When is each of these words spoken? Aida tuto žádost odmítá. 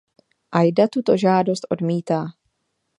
Aida 0.51 0.87
tuto 0.87 1.17
žádost 1.17 1.61
odmítá. 1.69 2.25